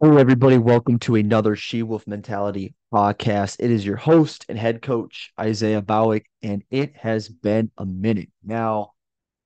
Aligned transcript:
Hello, 0.00 0.16
everybody. 0.16 0.58
Welcome 0.58 1.00
to 1.00 1.16
another 1.16 1.56
She 1.56 1.82
Wolf 1.82 2.06
Mentality 2.06 2.72
podcast. 2.94 3.56
It 3.58 3.72
is 3.72 3.84
your 3.84 3.96
host 3.96 4.46
and 4.48 4.56
head 4.56 4.80
coach, 4.80 5.32
Isaiah 5.40 5.82
Bowick, 5.82 6.26
and 6.40 6.62
it 6.70 6.94
has 6.94 7.28
been 7.28 7.72
a 7.76 7.84
minute. 7.84 8.28
Now, 8.44 8.92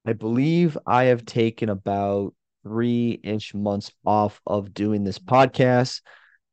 I 0.05 0.13
believe 0.13 0.77
I 0.87 1.05
have 1.05 1.25
taken 1.25 1.71
about 1.71 2.35
three 2.65 3.19
ish 3.25 3.55
months 3.55 3.93
off 4.05 4.43
of 4.47 4.75
doing 4.75 5.05
this 5.05 5.19
podcast, 5.19 6.03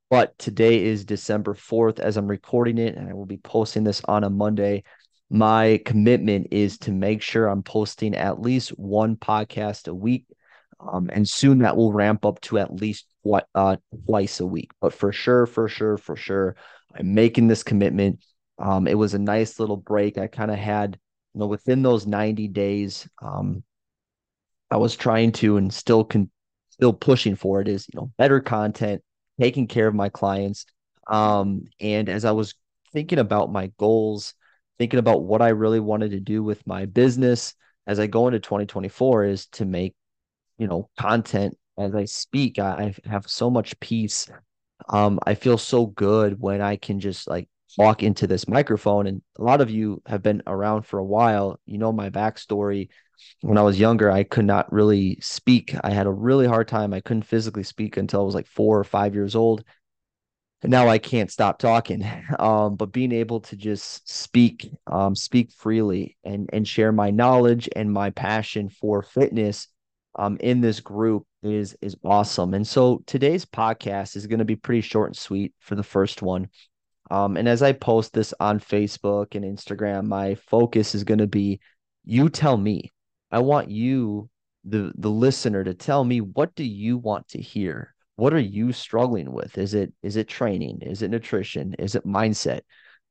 but 0.10 0.40
today 0.40 0.82
is 0.82 1.04
December 1.04 1.54
4th 1.54 2.00
as 2.00 2.16
I'm 2.16 2.28
recording 2.28 2.78
it, 2.78 2.96
and 2.96 3.10
I 3.10 3.14
will 3.14 3.26
be 3.26 3.36
posting 3.36 3.84
this 3.84 4.02
on 4.06 4.24
a 4.24 4.30
Monday. 4.30 4.86
My 5.30 5.82
commitment 5.86 6.48
is 6.52 6.78
to 6.80 6.94
make 6.94 7.22
sure 7.22 7.48
I'm 7.48 7.64
posting 7.64 8.16
at 8.16 8.40
least 8.40 8.70
one 8.70 9.18
podcast 9.18 9.90
a 9.90 9.94
week 9.94 10.26
um, 10.80 11.10
and 11.12 11.28
soon 11.28 11.60
that 11.60 11.76
will 11.76 11.92
ramp 11.92 12.26
up 12.26 12.40
to 12.42 12.60
at 12.60 12.74
least 12.74 13.06
what 13.30 13.48
uh 13.56 13.78
twice 14.06 14.40
a 14.40 14.46
week. 14.46 14.72
But 14.82 14.94
for 14.94 15.12
sure, 15.12 15.46
for 15.46 15.68
sure, 15.68 15.98
for 15.98 16.16
sure, 16.16 16.56
I'm 16.96 17.14
making 17.14 17.48
this 17.48 17.64
commitment. 17.64 18.24
Um, 18.58 18.88
it 18.88 18.96
was 18.96 19.14
a 19.14 19.20
nice 19.20 19.60
little 19.60 19.78
break. 19.78 20.18
I 20.18 20.28
kind 20.28 20.52
of 20.52 20.58
had, 20.58 20.98
you 21.34 21.40
know, 21.40 21.48
within 21.48 21.82
those 21.84 22.08
90 22.08 22.48
days, 22.50 23.08
um, 23.22 23.64
I 24.72 24.78
was 24.78 24.96
trying 24.96 25.32
to 25.34 25.58
and 25.58 25.74
still 25.74 26.04
can 26.04 26.30
still 26.72 26.94
pushing 26.94 27.36
for 27.36 27.62
it 27.62 27.68
is, 27.68 27.88
you 27.94 28.00
know, 28.00 28.12
better 28.18 28.40
content, 28.40 29.02
taking 29.40 29.68
care 29.68 29.88
of 29.88 29.96
my 29.96 30.10
clients. 30.10 30.66
Um, 31.08 31.66
and 31.80 32.10
as 32.10 32.26
I 32.26 32.32
was 32.32 32.56
thinking 32.94 33.20
about 33.20 33.52
my 33.52 33.72
goals, 33.78 34.34
thinking 34.78 35.00
about 35.00 35.24
what 35.24 35.42
I 35.42 35.50
really 35.50 35.80
wanted 35.80 36.12
to 36.12 36.20
do 36.20 36.44
with 36.44 36.66
my 36.66 36.86
business 36.86 37.54
as 37.86 38.00
I 38.00 38.08
go 38.08 38.28
into 38.28 38.40
2024 38.40 39.26
is 39.26 39.46
to 39.48 39.66
make 39.66 39.96
you 40.58 40.68
know 40.68 40.90
content 40.98 41.58
as 41.80 41.96
I 41.96 42.06
speak. 42.06 42.60
I, 42.60 42.94
I 43.06 43.10
have 43.10 43.28
so 43.28 43.50
much 43.50 43.80
peace. 43.80 44.30
Um, 44.90 45.20
I 45.26 45.36
feel 45.36 45.58
so 45.58 45.88
good 45.88 46.40
when 46.40 46.62
I 46.62 46.76
can 46.76 47.00
just 47.00 47.28
like 47.28 47.48
walk 47.78 48.04
into 48.04 48.28
this 48.28 48.48
microphone. 48.48 49.08
And 49.08 49.22
a 49.38 49.44
lot 49.44 49.62
of 49.62 49.70
you 49.70 50.02
have 50.06 50.22
been 50.22 50.44
around 50.46 50.84
for 50.84 51.00
a 51.00 51.06
while. 51.06 51.60
You 51.66 51.78
know 51.78 51.92
my 51.92 52.10
backstory. 52.10 52.90
When 53.42 53.58
I 53.58 53.62
was 53.62 53.80
younger, 53.80 54.10
I 54.12 54.24
could 54.24 54.46
not 54.46 54.72
really 54.72 55.18
speak. 55.22 55.76
I 55.84 55.92
had 55.92 56.08
a 56.08 56.12
really 56.12 56.48
hard 56.48 56.68
time. 56.68 56.94
I 56.94 57.02
couldn't 57.02 57.24
physically 57.24 57.64
speak 57.64 57.98
until 57.98 58.22
I 58.22 58.24
was 58.24 58.36
like 58.36 58.48
four 58.48 58.80
or 58.80 58.84
five 58.84 59.14
years 59.14 59.36
old. 59.36 59.64
And 60.62 60.72
now 60.72 60.90
I 60.90 60.98
can't 60.98 61.32
stop 61.32 61.60
talking. 61.60 62.06
Um, 62.40 62.76
but 62.76 62.94
being 62.94 63.12
able 63.12 63.42
to 63.42 63.58
just 63.58 64.10
speak, 64.10 64.72
um, 64.88 65.14
speak 65.16 65.52
freely 65.52 66.16
and 66.24 66.50
and 66.54 66.66
share 66.66 66.92
my 66.94 67.12
knowledge 67.12 67.68
and 67.76 67.92
my 67.92 68.12
passion 68.12 68.70
for 68.70 69.02
fitness 69.04 69.68
um, 70.16 70.38
in 70.40 70.62
this 70.62 70.80
group 70.80 71.26
is 71.44 71.76
is 71.82 71.96
awesome. 72.04 72.54
And 72.54 72.68
so 72.68 73.02
today's 73.06 73.46
podcast 73.46 74.16
is 74.16 74.28
going 74.28 74.40
to 74.40 74.46
be 74.46 74.56
pretty 74.56 74.82
short 74.82 75.10
and 75.10 75.18
sweet 75.18 75.54
for 75.60 75.76
the 75.76 75.84
first 75.84 76.22
one. 76.22 76.48
Um, 77.12 77.38
and 77.38 77.48
as 77.48 77.62
I 77.62 77.72
post 77.72 78.14
this 78.14 78.34
on 78.40 78.60
Facebook 78.60 79.36
and 79.36 79.44
Instagram, 79.44 80.06
my 80.06 80.36
focus 80.36 80.94
is 80.94 81.04
going 81.04 81.20
to 81.20 81.28
be 81.28 81.60
you 82.06 82.30
tell 82.30 82.58
me. 82.58 82.92
I 83.32 83.40
want 83.40 83.70
you, 83.70 84.30
the 84.64 84.92
the 84.98 85.10
listener, 85.10 85.64
to 85.64 85.74
tell 85.74 86.04
me 86.04 86.22
what 86.22 86.56
do 86.56 86.64
you 86.64 86.98
want 86.98 87.28
to 87.30 87.42
hear? 87.42 87.94
What 88.16 88.34
are 88.34 88.40
you 88.40 88.74
struggling 88.74 89.32
with? 89.32 89.58
Is 89.58 89.74
it 89.74 89.94
is 90.04 90.18
it 90.18 90.28
training? 90.28 90.80
Is 90.82 91.02
it 91.02 91.12
nutrition? 91.12 91.76
Is 91.80 91.96
it 91.96 92.06
mindset? 92.06 92.62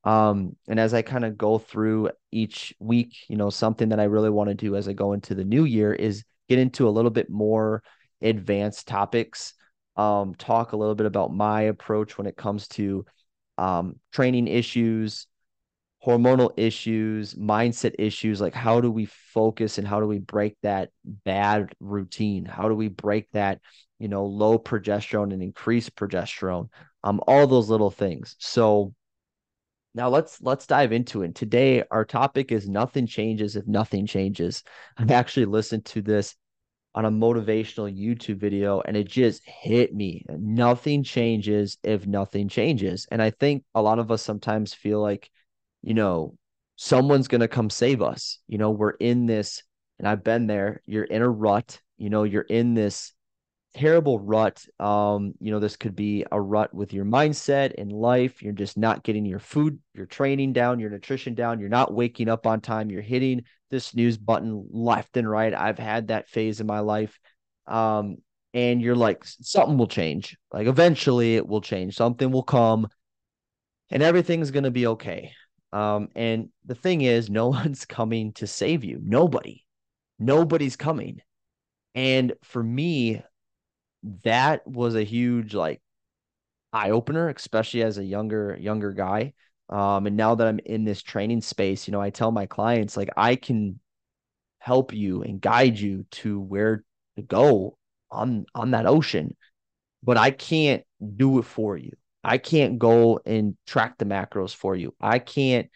Um, 0.05 0.57
and 0.69 0.79
as 0.79 0.95
I 0.95 1.03
kind 1.03 1.25
of 1.25 1.37
go 1.37 1.59
through 1.59 2.11
each 2.31 2.75
week, 2.79 3.17
you 3.29 3.37
know, 3.37 3.51
something 3.51 3.89
that 3.89 4.01
I 4.01 4.05
really 4.05 4.31
want 4.31 4.49
to 4.49 4.55
do 4.55 4.77
as 4.77 4.89
I 4.89 4.93
go 4.93 5.13
into 5.13 5.35
the 5.35 5.45
new 5.45 5.65
year 5.65 5.93
is 5.93 6.25
get 6.49 6.59
into 6.59 6.89
a 6.89 6.91
little 6.91 7.11
bit 7.11 7.29
more 7.29 7.83
advanced 8.23 8.89
topics, 8.89 9.55
um, 9.97 10.35
talk 10.35 10.73
a 10.73 10.77
little 10.77 10.95
bit 10.95 11.07
about 11.07 11.33
my 11.33 11.63
approach 11.63 12.17
when 12.17 12.27
it 12.27 12.37
comes 12.37 12.69
to 12.69 13.05
um, 13.57 13.97
training 14.13 14.49
issues, 14.49 15.27
hormonal 16.05 16.53
issues, 16.57 17.35
mindset 17.35 17.95
issues. 17.99 18.41
Like, 18.41 18.55
how 18.55 18.81
do 18.81 18.91
we 18.91 19.07
focus 19.07 19.79
and 19.79 19.87
how 19.87 20.01
do 20.01 20.07
we 20.07 20.19
break 20.19 20.57
that 20.63 20.91
bad 21.05 21.75
routine? 21.81 22.45
How 22.45 22.69
do 22.69 22.75
we 22.75 22.89
break 22.89 23.31
that, 23.33 23.61
you 23.99 24.09
know, 24.09 24.27
low 24.27 24.59
progesterone 24.59 25.33
and 25.33 25.43
increase 25.43 25.91
progesterone? 25.91 26.69
Um, 27.03 27.21
all 27.27 27.47
those 27.47 27.69
little 27.69 27.91
things. 27.91 28.37
So, 28.39 28.95
now 29.95 30.09
let's 30.09 30.41
let's 30.41 30.67
dive 30.67 30.93
into 30.93 31.23
it. 31.23 31.35
Today 31.35 31.83
our 31.91 32.05
topic 32.05 32.53
is 32.53 32.69
nothing 32.69 33.07
changes 33.07 33.57
if 33.57 33.67
nothing 33.67 34.07
changes. 34.07 34.63
I've 34.97 35.11
actually 35.11 35.47
listened 35.47 35.87
to 35.87 36.03
this 36.03 36.37
on 36.99 37.05
a 37.05 37.11
motivational 37.13 37.97
YouTube 37.97 38.39
video 38.39 38.81
and 38.81 38.97
it 38.97 39.09
just 39.09 39.41
hit 39.47 39.95
me. 39.95 40.25
Nothing 40.29 41.05
changes 41.05 41.79
if 41.85 42.09
nothing 42.09 42.49
changes. 42.49 43.07
And 43.13 43.23
I 43.23 43.31
think 43.31 43.63
a 43.73 43.81
lot 43.81 44.01
of 44.01 44.11
us 44.11 44.21
sometimes 44.21 44.75
feel 44.75 45.01
like, 45.01 45.31
you 45.81 45.95
know, 45.95 46.37
someone's 46.75 47.29
going 47.29 47.41
to 47.41 47.47
come 47.47 47.71
save 47.71 48.03
us. 48.03 48.41
You 48.49 48.59
know, 48.59 48.73
we're 48.73 48.97
in 48.99 49.27
this 49.27 49.63
and 50.01 50.09
I've 50.09 50.25
been 50.25 50.49
there. 50.49 50.83
You're 50.87 51.05
in 51.05 51.23
a 51.23 51.29
rut, 51.29 51.81
you 51.99 52.11
know, 52.11 52.25
you're 52.25 52.43
in 52.43 52.75
this 52.75 53.13
terrible 53.79 54.19
rut. 54.19 54.65
Um, 54.81 55.35
you 55.41 55.53
know, 55.53 55.61
this 55.61 55.77
could 55.77 55.95
be 55.95 56.25
a 56.33 56.41
rut 56.41 56.75
with 56.75 56.93
your 56.93 57.05
mindset 57.05 57.75
in 57.75 57.91
life. 57.91 58.43
You're 58.43 58.53
just 58.53 58.77
not 58.77 59.05
getting 59.05 59.25
your 59.25 59.39
food, 59.39 59.79
your 59.95 60.07
training 60.07 60.53
down, 60.53 60.81
your 60.81 60.91
nutrition 60.91 61.35
down. 61.35 61.61
You're 61.61 61.69
not 61.69 61.95
waking 61.95 62.29
up 62.29 62.45
on 62.45 62.61
time. 62.61 62.91
You're 62.91 63.03
hitting 63.03 63.45
the 63.71 63.79
snooze 63.79 64.19
button 64.19 64.67
left 64.71 65.17
and 65.17 65.31
right. 65.31 65.55
I've 65.55 65.79
had 65.79 66.09
that 66.09 66.29
phase 66.29 66.61
in 66.61 66.67
my 66.67 66.81
life. 66.81 67.19
Um, 67.69 68.17
and 68.53 68.83
you're 68.83 68.97
like, 68.97 69.25
something 69.25 69.79
will 69.79 69.87
change. 69.87 70.37
Like 70.53 70.67
eventually 70.67 71.37
it 71.37 71.47
will 71.47 71.61
change. 71.61 71.95
Something 71.95 72.33
will 72.33 72.43
come 72.43 72.89
and 73.91 74.03
everything's 74.03 74.51
going 74.51 74.65
to 74.65 74.73
be 74.73 74.89
okay. 74.89 75.33
Um, 75.73 76.09
and 76.17 76.49
the 76.65 76.75
thing 76.75 77.03
is, 77.03 77.31
no 77.31 77.49
one's 77.49 77.85
coming 77.85 78.33
to 78.35 78.47
save 78.49 78.83
you. 78.83 78.99
Nobody, 79.01 79.65
nobody's 80.19 80.75
coming. 80.75 81.21
And 81.95 82.33
for 82.43 82.63
me, 82.63 83.23
that 84.25 84.67
was 84.67 84.95
a 84.95 85.05
huge 85.05 85.55
like 85.55 85.81
eye 86.73 86.91
opener, 86.91 87.29
especially 87.29 87.83
as 87.83 87.99
a 87.99 88.05
younger 88.05 88.57
younger 88.61 88.93
guy. 88.93 89.33
Um, 89.69 90.07
and 90.07 90.17
now 90.17 90.35
that 90.35 90.47
I'm 90.47 90.61
in 90.65 90.85
this 90.85 91.03
training 91.03 91.43
space, 91.43 91.87
you 91.87 91.93
know, 91.93 92.01
I 92.01 92.11
tell 92.11 92.31
my 92.33 92.47
clients 92.47 92.97
like 92.97 93.11
I 93.17 93.37
can 93.37 93.81
help 94.59 94.93
you 94.93 95.23
and 95.23 95.41
guide 95.41 95.79
you 95.79 96.05
to 96.11 96.41
where 96.41 96.85
to 97.17 97.23
go 97.23 97.77
on 98.11 98.47
on 98.55 98.71
that 98.73 98.87
ocean, 98.87 99.37
but 100.03 100.17
I 100.17 100.31
can't 100.31 100.85
do 101.17 101.39
it 101.39 101.45
for 101.45 101.77
you. 101.77 101.93
I 102.25 102.39
can't 102.39 102.79
go 102.79 103.21
and 103.25 103.57
track 103.67 103.99
the 103.99 104.05
macros 104.05 104.55
for 104.55 104.75
you. 104.75 104.95
I 105.01 105.19
can't 105.19 105.71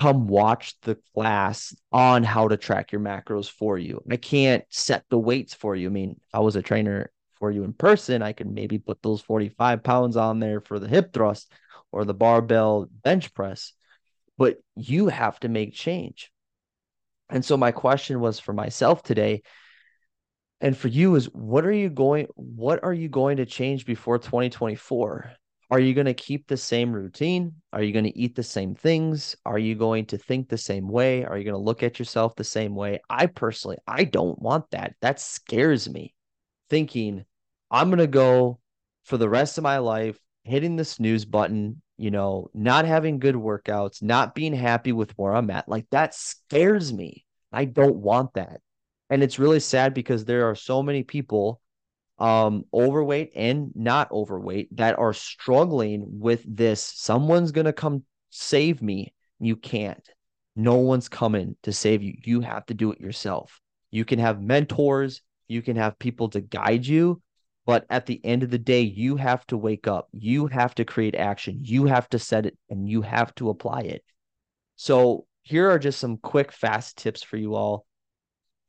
come 0.00 0.26
watch 0.26 0.74
the 0.82 0.96
class 1.14 1.74
on 1.92 2.24
how 2.24 2.48
to 2.48 2.56
track 2.56 2.92
your 2.92 3.00
macros 3.00 3.48
for 3.48 3.78
you. 3.78 4.02
I 4.10 4.16
can't 4.16 4.64
set 4.68 5.04
the 5.10 5.18
weights 5.18 5.54
for 5.54 5.76
you. 5.76 5.88
I 5.88 5.90
mean, 5.90 6.20
I 6.32 6.40
was 6.40 6.56
a 6.56 6.62
trainer 6.62 7.10
for 7.42 7.50
you 7.50 7.64
in 7.64 7.72
person, 7.72 8.22
I 8.22 8.34
can 8.34 8.54
maybe 8.54 8.78
put 8.78 9.02
those 9.02 9.20
45 9.20 9.82
pounds 9.82 10.16
on 10.16 10.38
there 10.38 10.60
for 10.60 10.78
the 10.78 10.86
hip 10.86 11.12
thrust 11.12 11.50
or 11.90 12.04
the 12.04 12.14
barbell 12.14 12.86
bench 13.02 13.34
press. 13.34 13.72
But 14.38 14.58
you 14.76 15.08
have 15.08 15.40
to 15.40 15.48
make 15.48 15.74
change. 15.74 16.30
And 17.28 17.44
so 17.44 17.56
my 17.56 17.72
question 17.72 18.20
was 18.20 18.38
for 18.38 18.52
myself 18.52 19.02
today 19.02 19.42
and 20.60 20.78
for 20.78 20.86
you 20.86 21.16
is 21.16 21.24
what 21.32 21.66
are 21.66 21.72
you 21.72 21.90
going 21.90 22.28
what 22.36 22.84
are 22.84 22.92
you 22.92 23.08
going 23.08 23.38
to 23.38 23.44
change 23.44 23.86
before 23.86 24.18
2024? 24.18 25.32
Are 25.68 25.80
you 25.80 25.94
going 25.94 26.06
to 26.06 26.14
keep 26.14 26.46
the 26.46 26.56
same 26.56 26.92
routine? 26.92 27.56
Are 27.72 27.82
you 27.82 27.92
going 27.92 28.04
to 28.04 28.16
eat 28.16 28.36
the 28.36 28.44
same 28.44 28.76
things? 28.76 29.34
Are 29.44 29.58
you 29.58 29.74
going 29.74 30.06
to 30.06 30.16
think 30.16 30.48
the 30.48 30.56
same 30.56 30.88
way? 30.88 31.24
Are 31.24 31.36
you 31.36 31.42
going 31.42 31.54
to 31.54 31.58
look 31.58 31.82
at 31.82 31.98
yourself 31.98 32.36
the 32.36 32.44
same 32.44 32.76
way? 32.76 33.00
I 33.10 33.26
personally, 33.26 33.78
I 33.84 34.04
don't 34.04 34.40
want 34.40 34.70
that. 34.70 34.94
That 35.00 35.18
scares 35.18 35.90
me. 35.90 36.14
Thinking 36.70 37.24
I'm 37.72 37.88
going 37.88 37.98
to 37.98 38.06
go 38.06 38.60
for 39.04 39.16
the 39.16 39.28
rest 39.28 39.56
of 39.56 39.64
my 39.64 39.78
life 39.78 40.18
hitting 40.44 40.76
the 40.76 40.84
snooze 40.84 41.24
button, 41.24 41.80
you 41.96 42.10
know, 42.10 42.50
not 42.52 42.84
having 42.84 43.18
good 43.18 43.34
workouts, 43.34 44.02
not 44.02 44.34
being 44.34 44.52
happy 44.52 44.92
with 44.92 45.12
where 45.16 45.34
I'm 45.34 45.50
at. 45.50 45.68
Like 45.68 45.86
that 45.90 46.14
scares 46.14 46.92
me. 46.92 47.24
I 47.50 47.64
don't 47.64 47.96
want 47.96 48.34
that. 48.34 48.60
And 49.08 49.22
it's 49.22 49.38
really 49.38 49.60
sad 49.60 49.94
because 49.94 50.24
there 50.24 50.48
are 50.50 50.54
so 50.54 50.82
many 50.82 51.02
people 51.02 51.60
um 52.18 52.64
overweight 52.74 53.32
and 53.34 53.72
not 53.74 54.12
overweight 54.12 54.76
that 54.76 54.98
are 54.98 55.14
struggling 55.14 56.04
with 56.20 56.44
this. 56.46 56.82
Someone's 56.82 57.52
going 57.52 57.64
to 57.64 57.72
come 57.72 58.04
save 58.28 58.82
me. 58.82 59.14
You 59.40 59.56
can't. 59.56 60.06
No 60.54 60.76
one's 60.76 61.08
coming 61.08 61.56
to 61.62 61.72
save 61.72 62.02
you. 62.02 62.14
You 62.22 62.42
have 62.42 62.66
to 62.66 62.74
do 62.74 62.92
it 62.92 63.00
yourself. 63.00 63.60
You 63.90 64.04
can 64.04 64.18
have 64.18 64.42
mentors, 64.42 65.22
you 65.48 65.62
can 65.62 65.76
have 65.76 65.98
people 65.98 66.28
to 66.30 66.40
guide 66.40 66.86
you, 66.86 67.22
but 67.64 67.86
at 67.90 68.06
the 68.06 68.20
end 68.24 68.42
of 68.42 68.50
the 68.50 68.58
day, 68.58 68.82
you 68.82 69.16
have 69.16 69.46
to 69.46 69.56
wake 69.56 69.86
up. 69.86 70.08
You 70.12 70.48
have 70.48 70.74
to 70.76 70.84
create 70.84 71.14
action. 71.14 71.60
You 71.62 71.86
have 71.86 72.08
to 72.10 72.18
set 72.18 72.46
it 72.46 72.58
and 72.68 72.88
you 72.88 73.02
have 73.02 73.34
to 73.36 73.50
apply 73.50 73.82
it. 73.82 74.04
So, 74.76 75.26
here 75.42 75.70
are 75.70 75.78
just 75.78 75.98
some 76.00 76.18
quick, 76.18 76.52
fast 76.52 76.98
tips 76.98 77.22
for 77.22 77.36
you 77.36 77.54
all. 77.54 77.84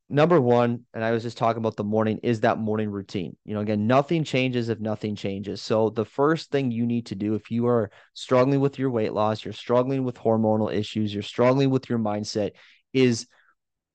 number 0.10 0.40
one, 0.40 0.86
and 0.94 1.04
I 1.04 1.12
was 1.12 1.24
just 1.24 1.38
talking 1.38 1.60
about 1.60 1.76
the 1.76 1.84
morning, 1.84 2.20
is 2.24 2.42
that 2.42 2.60
morning 2.60 2.90
routine. 2.90 3.36
You 3.46 3.56
know, 3.56 3.62
again, 3.62 3.88
nothing 3.88 4.24
changes 4.24 4.70
if 4.70 4.80
nothing 4.80 5.16
changes. 5.16 5.62
So 5.62 5.90
the 5.90 6.06
first 6.06 6.52
thing 6.52 6.72
you 6.72 6.86
need 6.86 7.08
to 7.08 7.16
do 7.16 7.36
if 7.36 7.50
you 7.50 7.68
are 7.68 7.90
struggling 8.14 8.60
with 8.60 8.78
your 8.78 8.92
weight 8.92 9.14
loss, 9.14 9.44
you're 9.44 9.54
struggling 9.54 10.04
with 10.04 10.16
hormonal 10.18 10.74
issues, 10.74 11.14
you're 11.14 11.24
struggling 11.24 11.70
with 11.70 11.90
your 11.90 12.00
mindset, 12.00 12.52
is 12.94 13.28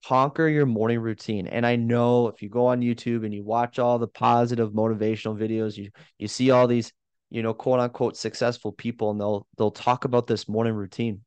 conquer 0.08 0.49
your 0.49 0.64
morning 0.64 1.00
routine. 1.00 1.46
And 1.46 1.66
I 1.66 1.76
know 1.76 2.28
if 2.28 2.40
you 2.40 2.49
go 2.49 2.66
on 2.66 2.81
YouTube 2.81 3.25
and 3.26 3.34
you 3.34 3.44
watch 3.44 3.78
all 3.78 3.99
the 3.99 4.08
positive 4.08 4.72
motivational 4.72 5.38
videos, 5.38 5.76
you 5.76 5.90
you 6.19 6.28
see 6.28 6.50
all 6.50 6.66
these, 6.66 6.93
you 7.31 7.43
know, 7.43 7.52
quote 7.52 7.78
unquote 7.78 8.16
successful 8.16 8.72
people 8.72 9.10
and 9.10 9.20
they'll 9.20 9.46
they'll 9.58 9.70
talk 9.70 10.06
about 10.06 10.26
this 10.26 10.49
morning 10.49 10.72
routine. 10.72 11.20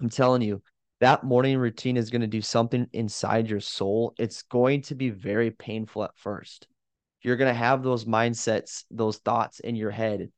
I'm 0.00 0.10
telling 0.10 0.42
you, 0.42 0.60
that 1.00 1.22
morning 1.22 1.56
routine 1.56 1.96
is 1.96 2.10
going 2.10 2.22
to 2.22 2.26
do 2.26 2.42
something 2.42 2.88
inside 2.92 3.48
your 3.48 3.60
soul. 3.60 4.12
It's 4.18 4.42
going 4.42 4.82
to 4.82 4.96
be 4.96 5.10
very 5.10 5.52
painful 5.52 6.02
at 6.02 6.16
first. 6.16 6.66
You're 7.22 7.36
going 7.36 7.52
to 7.52 7.58
have 7.58 7.84
those 7.84 8.06
mindsets, 8.06 8.84
those 8.90 9.18
thoughts 9.18 9.60
in 9.60 9.76
your 9.76 9.92
head. 9.92 10.30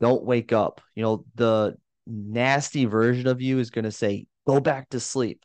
Don't 0.00 0.24
wake 0.24 0.52
up. 0.52 0.80
You 0.94 1.02
know, 1.02 1.24
the 1.34 1.76
nasty 2.06 2.86
version 2.86 3.26
of 3.26 3.42
you 3.42 3.58
is 3.58 3.70
going 3.70 3.84
to 3.84 3.92
say, 3.92 4.26
go 4.46 4.60
back 4.60 4.88
to 4.90 4.98
sleep. 4.98 5.44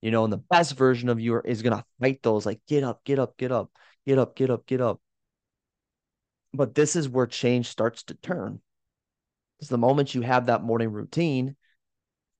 You 0.00 0.10
know, 0.10 0.24
and 0.24 0.32
the 0.32 0.38
best 0.38 0.76
version 0.76 1.08
of 1.08 1.20
you 1.20 1.40
is 1.44 1.62
to 1.62 1.84
fight 2.00 2.22
those 2.22 2.46
like, 2.46 2.60
get 2.68 2.84
up, 2.84 3.04
get 3.04 3.18
up, 3.18 3.36
get 3.36 3.50
up, 3.50 3.70
get 4.06 4.18
up, 4.18 4.36
get 4.36 4.50
up, 4.50 4.66
get 4.66 4.80
up. 4.80 5.00
But 6.54 6.74
this 6.74 6.96
is 6.96 7.08
where 7.08 7.26
change 7.26 7.66
starts 7.66 8.04
to 8.04 8.14
turn. 8.14 8.60
It's 9.60 9.68
the 9.68 9.78
moment 9.78 10.14
you 10.14 10.22
have 10.22 10.46
that 10.46 10.62
morning 10.62 10.92
routine 10.92 11.56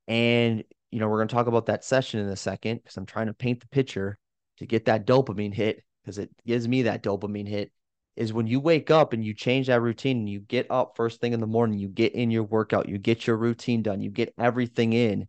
and 0.06 0.64
you 0.90 1.00
know, 1.00 1.08
we're 1.08 1.18
to 1.28 1.34
talk 1.34 1.46
about 1.46 1.66
that 1.66 1.84
session 1.84 2.20
in 2.20 2.28
a 2.28 2.36
second 2.36 2.78
because 2.78 2.96
I'm 2.96 3.06
trying 3.06 3.26
to 3.26 3.34
paint 3.34 3.60
the 3.60 3.68
picture 3.68 4.18
to 4.56 4.66
get 4.66 4.86
that 4.86 5.06
dopamine 5.06 5.52
hit 5.52 5.84
because 6.02 6.18
it 6.18 6.30
gives 6.46 6.66
me 6.66 6.82
that 6.82 7.02
dopamine 7.02 7.48
hit. 7.48 7.72
Is 8.16 8.32
when 8.32 8.48
you 8.48 8.58
wake 8.58 8.90
up 8.90 9.12
and 9.12 9.24
you 9.24 9.32
change 9.32 9.68
that 9.68 9.80
routine 9.80 10.18
and 10.18 10.28
you 10.28 10.40
get 10.40 10.66
up 10.70 10.96
first 10.96 11.20
thing 11.20 11.34
in 11.34 11.40
the 11.40 11.46
morning, 11.46 11.78
you 11.78 11.88
get 11.88 12.14
in 12.14 12.32
your 12.32 12.42
workout, 12.42 12.88
you 12.88 12.98
get 12.98 13.26
your 13.28 13.36
routine 13.36 13.82
done, 13.82 14.00
you 14.00 14.10
get 14.10 14.34
everything 14.36 14.92
in, 14.92 15.28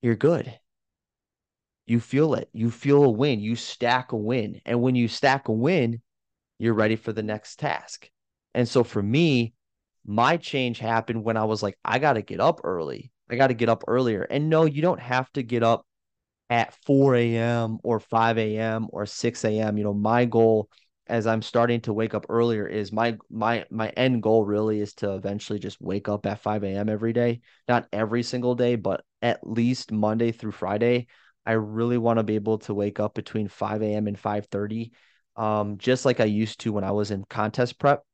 you're 0.00 0.14
good. 0.14 0.56
You 1.86 2.00
feel 2.00 2.34
it. 2.34 2.48
You 2.52 2.70
feel 2.70 3.04
a 3.04 3.10
win. 3.10 3.40
You 3.40 3.56
stack 3.56 4.12
a 4.12 4.16
win. 4.16 4.60
And 4.64 4.80
when 4.80 4.94
you 4.94 5.08
stack 5.08 5.48
a 5.48 5.52
win, 5.52 6.00
you're 6.58 6.74
ready 6.74 6.96
for 6.96 7.12
the 7.12 7.22
next 7.22 7.58
task. 7.58 8.08
And 8.54 8.68
so 8.68 8.84
for 8.84 9.02
me, 9.02 9.54
my 10.06 10.36
change 10.36 10.78
happened 10.78 11.24
when 11.24 11.36
I 11.36 11.44
was 11.44 11.62
like, 11.62 11.78
I 11.84 11.98
got 11.98 12.14
to 12.14 12.22
get 12.22 12.40
up 12.40 12.60
early. 12.64 13.10
I 13.28 13.36
got 13.36 13.48
to 13.48 13.54
get 13.54 13.68
up 13.68 13.84
earlier. 13.88 14.22
And 14.22 14.48
no, 14.48 14.64
you 14.64 14.82
don't 14.82 15.00
have 15.00 15.30
to 15.32 15.42
get 15.42 15.62
up 15.62 15.86
at 16.50 16.74
4 16.84 17.16
a.m. 17.16 17.78
or 17.82 18.00
5 18.00 18.38
a.m. 18.38 18.86
or 18.90 19.06
6 19.06 19.44
a.m. 19.44 19.78
You 19.78 19.84
know, 19.84 19.94
my 19.94 20.24
goal 20.24 20.68
as 21.06 21.26
I'm 21.26 21.42
starting 21.42 21.80
to 21.82 21.92
wake 21.92 22.14
up 22.14 22.26
earlier 22.28 22.66
is 22.66 22.92
my 22.92 23.18
my 23.30 23.64
my 23.70 23.88
end 23.90 24.22
goal 24.22 24.44
really 24.44 24.80
is 24.80 24.94
to 24.94 25.14
eventually 25.14 25.58
just 25.58 25.80
wake 25.80 26.08
up 26.08 26.24
at 26.26 26.40
5 26.40 26.64
a.m. 26.64 26.88
every 26.88 27.12
day. 27.12 27.40
Not 27.68 27.88
every 27.92 28.22
single 28.22 28.54
day, 28.54 28.76
but 28.76 29.04
at 29.20 29.46
least 29.46 29.92
Monday 29.92 30.32
through 30.32 30.52
Friday. 30.52 31.06
I 31.46 31.52
really 31.52 31.98
want 31.98 32.18
to 32.18 32.22
be 32.22 32.36
able 32.36 32.58
to 32.60 32.74
wake 32.74 33.00
up 33.00 33.14
between 33.14 33.48
5 33.48 33.82
a.m. 33.82 34.06
and 34.06 34.18
5:30. 34.18 34.92
Um, 35.36 35.78
just 35.78 36.04
like 36.04 36.20
I 36.20 36.24
used 36.24 36.60
to 36.60 36.72
when 36.72 36.84
I 36.84 36.92
was 36.92 37.10
in 37.10 37.24
contest 37.24 37.78
prep. 37.78 38.04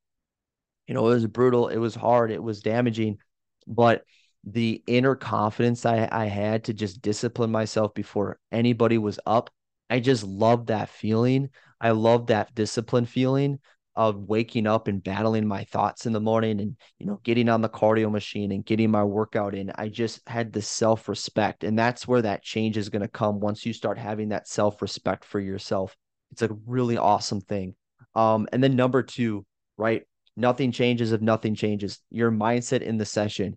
You 0.87 0.93
know, 0.93 1.07
it 1.09 1.13
was 1.13 1.27
brutal, 1.27 1.67
it 1.67 1.77
was 1.77 1.95
hard, 1.95 2.31
it 2.31 2.41
was 2.41 2.61
damaging, 2.61 3.19
but 3.67 4.03
the 4.43 4.83
inner 4.87 5.15
confidence 5.15 5.85
I, 5.85 6.09
I 6.11 6.25
had 6.25 6.65
to 6.65 6.73
just 6.73 7.01
discipline 7.01 7.51
myself 7.51 7.93
before 7.93 8.39
anybody 8.51 8.97
was 8.97 9.19
up. 9.25 9.51
I 9.89 9.99
just 9.99 10.23
love 10.23 10.67
that 10.67 10.89
feeling. 10.89 11.49
I 11.79 11.91
love 11.91 12.27
that 12.27 12.55
discipline 12.55 13.05
feeling 13.05 13.59
of 14.09 14.15
waking 14.23 14.65
up 14.65 14.87
and 14.87 15.03
battling 15.03 15.45
my 15.45 15.63
thoughts 15.65 16.07
in 16.07 16.11
the 16.11 16.19
morning 16.19 16.59
and 16.59 16.75
you 16.97 17.05
know 17.05 17.19
getting 17.23 17.47
on 17.47 17.61
the 17.61 17.69
cardio 17.69 18.11
machine 18.11 18.51
and 18.51 18.65
getting 18.65 18.89
my 18.89 19.03
workout 19.03 19.53
in 19.53 19.71
i 19.75 19.87
just 19.87 20.27
had 20.27 20.51
the 20.51 20.61
self-respect 20.61 21.63
and 21.63 21.77
that's 21.77 22.07
where 22.07 22.23
that 22.23 22.41
change 22.41 22.77
is 22.77 22.89
going 22.89 23.03
to 23.03 23.07
come 23.07 23.39
once 23.39 23.63
you 23.63 23.71
start 23.71 23.99
having 23.99 24.29
that 24.29 24.47
self-respect 24.47 25.23
for 25.23 25.39
yourself 25.39 25.95
it's 26.31 26.41
a 26.41 26.49
really 26.65 26.97
awesome 26.97 27.41
thing 27.41 27.75
um 28.15 28.47
and 28.51 28.63
then 28.63 28.75
number 28.75 29.03
2 29.03 29.45
right 29.77 30.01
nothing 30.35 30.71
changes 30.71 31.11
if 31.11 31.21
nothing 31.21 31.53
changes 31.53 31.99
your 32.09 32.31
mindset 32.31 32.81
in 32.81 32.97
the 32.97 33.05
session 33.05 33.55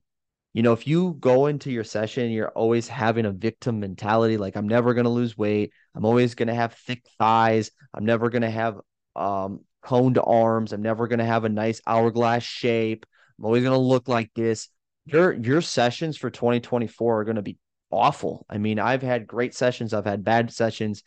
you 0.52 0.62
know, 0.62 0.72
if 0.72 0.86
you 0.86 1.16
go 1.18 1.46
into 1.46 1.72
your 1.72 1.82
session, 1.82 2.30
you're 2.30 2.50
always 2.50 2.86
having 2.86 3.26
a 3.26 3.32
victim 3.32 3.80
mentality, 3.80 4.36
like 4.36 4.56
I'm 4.56 4.68
never 4.68 4.94
going 4.94 5.02
to 5.02 5.10
lose 5.10 5.36
weight. 5.36 5.72
I'm 5.96 6.04
always 6.04 6.36
going 6.36 6.46
to 6.46 6.54
have 6.54 6.74
thick 6.74 7.02
thighs. 7.18 7.72
I'm 7.92 8.04
never 8.04 8.30
going 8.30 8.42
to 8.42 8.50
have 8.50 8.76
um, 9.16 9.64
coned 9.84 10.18
arms. 10.22 10.72
I'm 10.72 10.82
never 10.82 11.06
going 11.06 11.18
to 11.18 11.24
have 11.24 11.44
a 11.44 11.48
nice 11.48 11.80
hourglass 11.86 12.42
shape. 12.42 13.06
I'm 13.38 13.44
always 13.44 13.62
going 13.62 13.74
to 13.74 13.78
look 13.78 14.08
like 14.08 14.30
this. 14.34 14.68
Your 15.06 15.32
your 15.32 15.60
sessions 15.60 16.16
for 16.16 16.30
2024 16.30 17.20
are 17.20 17.24
going 17.24 17.36
to 17.36 17.42
be 17.42 17.58
awful. 17.90 18.46
I 18.48 18.58
mean, 18.58 18.78
I've 18.78 19.02
had 19.02 19.26
great 19.26 19.54
sessions, 19.54 19.92
I've 19.92 20.06
had 20.06 20.24
bad 20.24 20.52
sessions, 20.52 21.02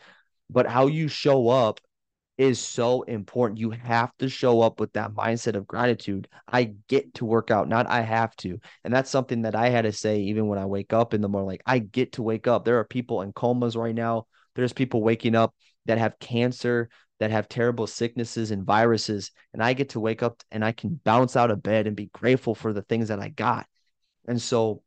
but 0.49 0.67
how 0.67 0.87
you 0.87 1.07
show 1.07 1.49
up 1.49 1.81
is 2.37 2.59
so 2.59 3.01
important. 3.01 3.59
You 3.59 3.71
have 3.71 4.15
to 4.19 4.29
show 4.29 4.61
up 4.61 4.79
with 4.79 4.93
that 4.93 5.13
mindset 5.13 5.55
of 5.55 5.65
gratitude. 5.65 6.27
I 6.47 6.75
get 6.87 7.15
to 7.15 7.25
work 7.25 7.49
out, 7.49 7.67
not 7.67 7.89
I 7.89 8.01
have 8.01 8.35
to. 8.37 8.59
And 8.83 8.93
that's 8.93 9.09
something 9.09 9.41
that 9.41 9.55
I 9.55 9.69
had 9.69 9.83
to 9.83 9.91
say 9.91 10.19
even 10.21 10.47
when 10.47 10.59
I 10.59 10.65
wake 10.65 10.93
up 10.93 11.15
in 11.15 11.21
the 11.21 11.29
morning. 11.29 11.47
Like, 11.47 11.63
I 11.65 11.79
get 11.79 12.13
to 12.13 12.23
wake 12.23 12.45
up. 12.45 12.63
There 12.63 12.77
are 12.77 12.83
people 12.83 13.23
in 13.23 13.33
comas 13.33 13.75
right 13.75 13.95
now. 13.95 14.27
There's 14.55 14.73
people 14.73 15.01
waking 15.01 15.33
up 15.33 15.55
that 15.87 15.97
have 15.97 16.19
cancer, 16.19 16.89
that 17.19 17.31
have 17.31 17.49
terrible 17.49 17.87
sicknesses 17.87 18.51
and 18.51 18.63
viruses. 18.63 19.31
And 19.53 19.63
I 19.63 19.73
get 19.73 19.89
to 19.89 19.99
wake 19.99 20.21
up 20.23 20.43
and 20.51 20.63
I 20.63 20.71
can 20.71 20.99
bounce 21.03 21.35
out 21.35 21.51
of 21.51 21.63
bed 21.63 21.87
and 21.87 21.95
be 21.95 22.09
grateful 22.13 22.55
for 22.55 22.73
the 22.73 22.83
things 22.83 23.07
that 23.07 23.19
I 23.19 23.29
got. 23.29 23.65
And 24.27 24.41
so, 24.41 24.83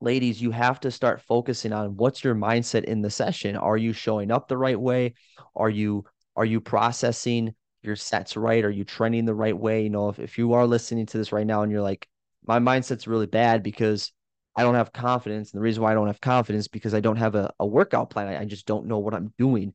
ladies, 0.00 0.40
you 0.40 0.50
have 0.50 0.80
to 0.80 0.90
start 0.90 1.22
focusing 1.22 1.72
on 1.72 1.96
what's 1.96 2.22
your 2.22 2.34
mindset 2.34 2.84
in 2.84 3.02
the 3.02 3.10
session. 3.10 3.56
Are 3.56 3.76
you 3.76 3.92
showing 3.92 4.30
up 4.30 4.48
the 4.48 4.58
right 4.58 4.78
way? 4.78 5.14
Are 5.56 5.70
you 5.70 6.04
are 6.36 6.44
you 6.44 6.60
processing 6.60 7.54
your 7.82 7.96
sets 7.96 8.36
right? 8.36 8.64
Are 8.64 8.70
you 8.70 8.84
trending 8.84 9.24
the 9.24 9.34
right 9.34 9.56
way? 9.56 9.82
You 9.82 9.90
know, 9.90 10.08
if, 10.08 10.18
if 10.18 10.38
you 10.38 10.54
are 10.54 10.66
listening 10.66 11.06
to 11.06 11.18
this 11.18 11.32
right 11.32 11.46
now 11.46 11.62
and 11.62 11.70
you're 11.70 11.82
like, 11.82 12.08
my 12.46 12.58
mindset's 12.58 13.06
really 13.06 13.26
bad 13.26 13.62
because 13.62 14.12
I 14.56 14.62
don't 14.62 14.74
have 14.74 14.92
confidence. 14.92 15.52
And 15.52 15.58
the 15.58 15.62
reason 15.62 15.82
why 15.82 15.92
I 15.92 15.94
don't 15.94 16.06
have 16.06 16.20
confidence 16.20 16.68
because 16.68 16.94
I 16.94 17.00
don't 17.00 17.16
have 17.16 17.34
a, 17.34 17.52
a 17.58 17.66
workout 17.66 18.10
plan. 18.10 18.28
I, 18.28 18.40
I 18.40 18.44
just 18.44 18.66
don't 18.66 18.86
know 18.86 18.98
what 18.98 19.14
I'm 19.14 19.32
doing. 19.38 19.74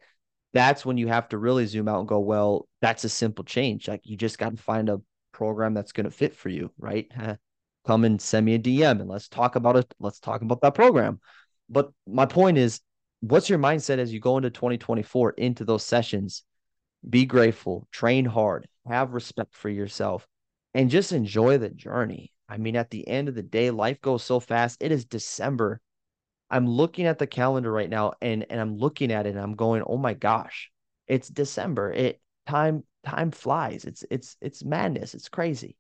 That's 0.54 0.86
when 0.86 0.98
you 0.98 1.08
have 1.08 1.30
to 1.30 1.38
really 1.38 1.66
zoom 1.66 1.88
out 1.88 2.00
and 2.00 2.08
go, 2.08 2.20
well, 2.20 2.68
that's 2.82 3.04
a 3.04 3.10
simple 3.10 3.44
change. 3.44 3.88
Like 3.88 4.02
you 4.04 4.18
just 4.18 4.38
got 4.38 4.56
to 4.56 4.62
find 4.62 4.90
a 4.90 5.02
program 5.32 5.74
that's 5.74 5.92
going 5.92 6.06
to 6.06 6.12
fit 6.12 6.36
for 6.36 6.50
you, 6.50 6.72
right? 6.78 7.12
Come 7.86 8.04
and 8.04 8.22
send 8.22 8.46
me 8.46 8.56
a 8.56 8.60
DM 8.60 9.00
and 9.00 9.10
let's 9.10 9.28
talk 9.28 9.56
about 9.56 9.76
it. 9.76 9.94
Let's 10.00 10.20
talk 10.20 10.42
about 10.42 10.62
that 10.62 10.76
program. 10.76 11.20
But 11.70 11.92
my 12.08 12.26
point 12.26 12.58
is, 12.58 12.82
what's 13.22 13.50
your 13.50 13.60
mindset 13.60 14.00
as 14.00 14.12
you 14.12 14.20
go 14.20 14.38
into 14.38 14.50
2024 14.50 15.32
into 15.32 15.66
those 15.66 15.86
sessions? 15.86 16.44
be 17.08 17.26
grateful, 17.26 17.88
train 17.92 18.26
hard, 18.26 18.68
have 18.86 19.14
respect 19.14 19.56
for 19.56 19.70
yourself, 19.70 20.28
and 20.74 20.90
just 20.90 21.12
enjoy 21.12 21.58
the 21.58 21.70
journey. 21.70 22.32
I 22.48 22.58
mean, 22.58 22.76
at 22.76 22.90
the 22.90 23.08
end 23.08 23.30
of 23.30 23.36
the 23.36 23.44
day, 23.44 23.72
life 23.72 24.02
goes 24.02 24.24
so 24.24 24.40
fast. 24.40 24.78
It 24.82 24.92
is 24.92 25.06
December. 25.06 25.80
I'm 26.50 26.68
looking 26.68 27.06
at 27.06 27.20
the 27.20 27.28
calendar 27.28 27.72
right 27.72 27.90
now 27.90 28.14
and 28.22 28.46
and 28.50 28.60
I'm 28.60 28.78
looking 28.78 29.12
at 29.12 29.26
it 29.28 29.32
and 29.32 29.40
I'm 29.40 29.56
going, 29.56 29.84
"Oh 29.86 29.98
my 29.98 30.14
gosh. 30.14 30.72
It's 31.08 31.30
December. 31.30 31.92
It 31.94 32.22
time 32.48 32.84
time 33.06 33.32
flies. 33.32 33.86
It's 33.86 34.04
it's 34.12 34.38
it's 34.42 34.64
madness. 34.64 35.14
It's 35.16 35.30
crazy." 35.30 35.78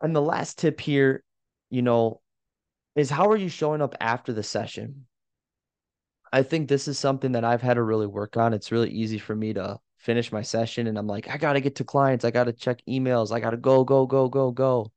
And 0.00 0.14
the 0.14 0.22
last 0.22 0.58
tip 0.58 0.80
here, 0.80 1.24
you 1.68 1.82
know, 1.82 2.20
is 2.96 3.10
how 3.10 3.30
are 3.30 3.36
you 3.36 3.48
showing 3.50 3.82
up 3.82 3.96
after 4.00 4.32
the 4.32 4.42
session? 4.44 5.06
I 6.32 6.42
think 6.42 6.68
this 6.68 6.86
is 6.88 6.98
something 6.98 7.32
that 7.32 7.44
I've 7.44 7.62
had 7.62 7.74
to 7.74 7.82
really 7.82 8.06
work 8.06 8.36
on. 8.36 8.52
It's 8.52 8.70
really 8.72 8.90
easy 8.90 9.18
for 9.18 9.34
me 9.34 9.52
to 9.54 9.80
finish 9.98 10.32
my 10.32 10.42
session 10.42 10.86
and 10.86 10.98
I'm 10.98 11.06
like, 11.06 11.28
I 11.28 11.38
got 11.38 11.54
to 11.54 11.60
get 11.62 11.76
to 11.76 11.84
clients. 11.84 12.24
I 12.26 12.30
got 12.30 12.44
to 12.44 12.52
check 12.52 12.82
emails. 12.88 13.32
I 13.32 13.40
got 13.40 13.50
to 13.50 13.56
go, 13.56 13.84
go, 13.84 14.06
go, 14.06 14.28
go, 14.28 14.50
go. 14.50 14.92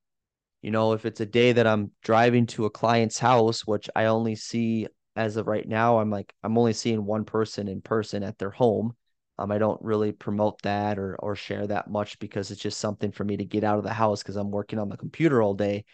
You 0.62 0.72
know, 0.72 0.94
if 0.94 1.06
it's 1.06 1.22
a 1.22 1.26
day 1.26 1.52
that 1.54 1.68
I'm 1.68 1.92
driving 2.04 2.46
to 2.48 2.66
a 2.66 2.70
client's 2.70 3.20
house, 3.20 3.66
which 3.66 3.90
I 3.96 4.06
only 4.06 4.36
see 4.36 4.88
as 5.16 5.38
of 5.38 5.48
right 5.48 5.68
now, 5.68 6.00
I'm 6.00 6.10
like, 6.10 6.34
I'm 6.44 6.58
only 6.58 6.74
seeing 6.74 7.06
one 7.06 7.26
person 7.26 7.68
in 7.68 7.82
person 7.82 8.24
at 8.24 8.38
their 8.38 8.52
home. 8.52 8.96
Um, 9.40 9.52
I 9.52 9.60
don't 9.60 9.82
really 9.82 10.12
promote 10.12 10.62
that 10.64 10.98
or 10.98 11.16
or 11.18 11.36
share 11.36 11.68
that 11.68 11.90
much 11.90 12.18
because 12.20 12.50
it's 12.50 12.62
just 12.62 12.80
something 12.80 13.12
for 13.12 13.24
me 13.24 13.38
to 13.38 13.46
get 13.46 13.64
out 13.64 13.78
of 13.78 13.84
the 13.84 13.94
house 13.94 14.24
because 14.24 14.36
I'm 14.36 14.50
working 14.52 14.80
on 14.80 14.90
the 14.90 14.98
computer 14.98 15.42
all 15.42 15.54
day. 15.54 15.86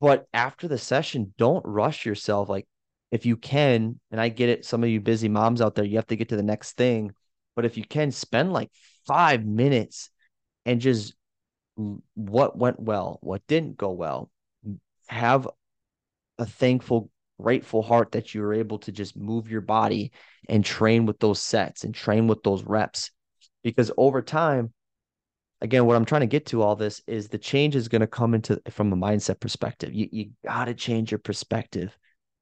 But 0.00 0.26
after 0.32 0.66
the 0.66 0.78
session, 0.78 1.34
don't 1.38 1.64
rush 1.64 2.04
yourself. 2.06 2.48
Like 2.48 2.66
if 3.10 3.26
you 3.26 3.36
can, 3.36 4.00
and 4.10 4.20
I 4.20 4.28
get 4.28 4.48
it, 4.48 4.64
some 4.64 4.82
of 4.82 4.90
you 4.90 5.00
busy 5.00 5.28
moms 5.28 5.60
out 5.60 5.74
there, 5.74 5.84
you 5.84 5.96
have 5.96 6.06
to 6.08 6.16
get 6.16 6.30
to 6.30 6.36
the 6.36 6.42
next 6.42 6.76
thing. 6.76 7.12
But 7.54 7.64
if 7.64 7.76
you 7.76 7.84
can 7.84 8.10
spend 8.10 8.52
like 8.52 8.70
five 9.06 9.44
minutes 9.44 10.10
and 10.64 10.80
just 10.80 11.14
what 12.14 12.56
went 12.56 12.80
well, 12.80 13.18
what 13.22 13.46
didn't 13.46 13.76
go 13.76 13.90
well, 13.90 14.30
have 15.08 15.48
a 16.38 16.46
thankful 16.46 17.10
grateful 17.40 17.82
heart 17.82 18.12
that 18.12 18.34
you 18.34 18.42
were 18.42 18.54
able 18.54 18.78
to 18.78 18.92
just 18.92 19.16
move 19.16 19.50
your 19.50 19.60
body 19.60 20.12
and 20.48 20.64
train 20.64 21.06
with 21.06 21.18
those 21.20 21.40
sets 21.40 21.84
and 21.84 21.94
train 21.94 22.26
with 22.26 22.42
those 22.42 22.62
reps. 22.64 23.10
Because 23.62 23.90
over 23.96 24.22
time, 24.22 24.72
again, 25.60 25.86
what 25.86 25.96
I'm 25.96 26.04
trying 26.04 26.22
to 26.22 26.26
get 26.26 26.46
to 26.46 26.62
all 26.62 26.76
this 26.76 27.02
is 27.06 27.28
the 27.28 27.38
change 27.38 27.76
is 27.76 27.88
going 27.88 28.00
to 28.00 28.06
come 28.06 28.34
into 28.34 28.60
from 28.70 28.92
a 28.92 28.96
mindset 28.96 29.40
perspective. 29.40 29.92
You 29.92 30.08
you 30.10 30.30
got 30.44 30.66
to 30.66 30.74
change 30.74 31.10
your 31.10 31.18
perspective 31.18 31.96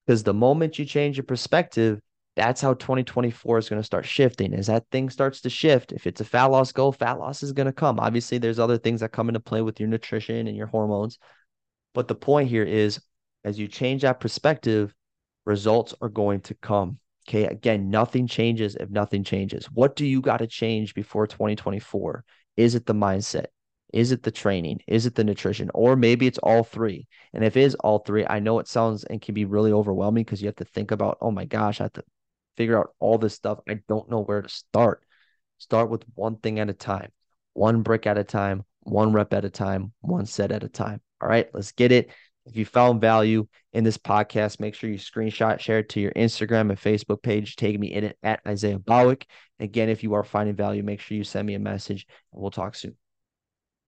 because 0.07 0.23
the 0.23 0.35
moment 0.35 0.79
you 0.79 0.85
change 0.85 1.17
your 1.17 1.25
perspective, 1.25 2.01
that's 2.39 2.61
how 2.61 2.75
2024 2.75 3.59
is 3.59 3.69
going 3.69 3.81
to 3.81 3.87
start 3.87 4.07
shifting. 4.07 4.55
As 4.55 4.69
that 4.69 4.87
thing 4.93 5.11
starts 5.11 5.41
to 5.41 5.51
shift, 5.51 5.91
if 5.91 6.07
it's 6.07 6.21
a 6.21 6.25
fat 6.25 6.45
loss 6.45 6.71
goal, 6.71 6.93
fat 6.93 7.19
loss 7.19 7.43
is 7.43 7.53
going 7.53 7.67
to 7.67 7.73
come. 7.73 7.99
Obviously, 7.99 8.39
there's 8.39 8.61
other 8.61 8.79
things 8.79 9.01
that 9.01 9.11
come 9.11 9.29
into 9.29 9.41
play 9.41 9.61
with 9.61 9.81
your 9.81 9.89
nutrition 9.89 10.47
and 10.47 10.57
your 10.57 10.69
hormones. 10.69 11.19
But 11.95 12.07
the 12.07 12.15
point 12.15 12.49
here 12.49 12.63
is 12.63 13.01
as 13.45 13.59
you 13.59 13.67
change 13.67 14.03
that 14.03 14.21
perspective, 14.21 14.95
results 15.47 15.95
are 16.01 16.09
going 16.09 16.41
to 16.43 16.55
come. 16.55 17.01
Okay. 17.29 17.45
Again, 17.45 17.91
nothing 17.91 18.29
changes 18.29 18.77
if 18.77 18.89
nothing 18.89 19.25
changes. 19.25 19.67
What 19.67 19.97
do 19.97 20.07
you 20.07 20.21
got 20.21 20.39
to 20.39 20.47
change 20.47 20.95
before 20.95 21.27
2024? 21.27 22.25
Is 22.57 22.75
it 22.75 22.87
the 22.87 22.95
mindset? 22.95 23.47
Is 23.93 24.13
it 24.13 24.23
the 24.23 24.31
training? 24.31 24.81
Is 24.87 25.07
it 25.07 25.15
the 25.15 25.25
nutrition? 25.25 25.71
Or 25.75 25.97
maybe 25.97 26.27
it's 26.27 26.39
all 26.39 26.63
three. 26.63 27.09
And 27.33 27.43
if 27.43 27.57
it 27.57 27.63
is 27.63 27.75
all 27.77 27.99
three, 27.99 28.27
I 28.27 28.39
know 28.39 28.59
it 28.59 28.69
sounds 28.69 29.05
and 29.05 29.21
can 29.21 29.35
be 29.35 29.45
really 29.45 29.73
overwhelming 29.73 30.25
because 30.25 30.41
you 30.41 30.47
have 30.47 30.57
to 30.57 30.65
think 30.65 30.91
about, 30.91 31.19
oh 31.21 31.31
my 31.31 31.47
gosh, 31.47 31.81
I 31.81 31.85
have 31.85 31.93
to 31.95 32.05
figure 32.59 32.79
out 32.79 32.91
all 32.99 33.17
this 33.19 33.35
stuff. 33.35 33.61
I 33.69 33.81
don't 33.89 34.11
know 34.11 34.21
where 34.21 34.43
to 34.43 34.49
start. 34.49 35.05
Start 35.59 35.91
with 35.91 36.05
one 36.15 36.37
thing 36.37 36.59
at 36.59 36.69
a 36.69 36.75
time, 36.75 37.11
one 37.55 37.83
brick 37.83 38.07
at 38.07 38.19
a 38.19 38.25
time, 38.25 38.65
one 38.81 39.13
rep 39.13 39.33
at 39.33 39.45
a 39.45 39.51
time, 39.51 39.93
one 40.01 40.27
set 40.27 40.51
at 40.51 40.65
a 40.65 40.69
time. 40.69 41.01
All 41.21 41.29
right, 41.29 41.49
let's 41.55 41.73
get 41.73 41.93
it. 41.93 42.11
If 42.47 42.57
you 42.57 42.65
found 42.65 43.01
value 43.01 43.47
in 43.73 43.85
this 43.85 43.99
podcast, 43.99 44.59
make 44.59 44.75
sure 44.75 44.91
you 44.91 44.99
screenshot, 44.99 45.61
share 45.61 45.81
it 45.81 45.89
to 45.91 46.01
your 46.01 46.13
Instagram 46.13 46.71
and 46.71 46.79
Facebook 46.79 47.23
page. 47.23 47.57
Tag 47.57 47.79
me 47.79 47.93
in 47.93 48.05
it 48.05 48.19
at 48.23 48.41
Isaiah 48.47 48.79
Bowick. 48.79 49.25
Again, 49.61 49.89
if 49.89 50.03
you 50.03 50.15
are 50.15 50.25
finding 50.25 50.57
value, 50.57 50.83
make 50.83 51.01
sure 51.01 51.17
you 51.17 51.25
send 51.25 51.47
me 51.47 51.55
a 51.55 51.61
message 51.61 52.07
and 52.33 52.43
we'll 52.43 52.51
talk 52.51 52.75
soon. 52.75 52.97